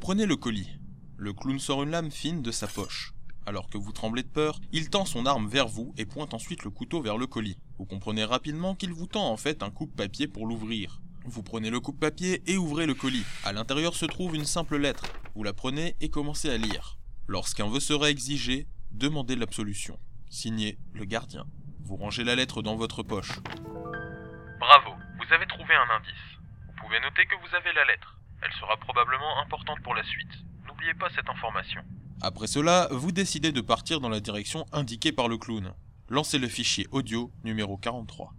[0.00, 0.68] prenez le colis.
[1.16, 3.12] Le clown sort une lame fine de sa poche.
[3.46, 6.64] Alors que vous tremblez de peur, il tend son arme vers vous et pointe ensuite
[6.64, 7.58] le couteau vers le colis.
[7.78, 11.00] Vous comprenez rapidement qu'il vous tend en fait un coupe-papier pour l'ouvrir.
[11.24, 13.24] Vous prenez le coupe-papier et ouvrez le colis.
[13.44, 15.04] À l'intérieur se trouve une simple lettre.
[15.34, 16.98] Vous la prenez et commencez à lire.
[17.28, 19.98] Lorsqu'un vœu sera exigé, demandez l'absolution.
[20.28, 21.46] Signé le gardien.
[21.84, 23.40] Vous rangez la lettre dans votre poche.
[24.58, 26.38] Bravo, vous avez trouvé un indice.
[26.66, 28.19] Vous pouvez noter que vous avez la lettre.
[28.42, 30.32] Elle sera probablement importante pour la suite.
[30.66, 31.82] N'oubliez pas cette information.
[32.22, 35.72] Après cela, vous décidez de partir dans la direction indiquée par le clown.
[36.08, 38.32] Lancez le fichier audio numéro 43.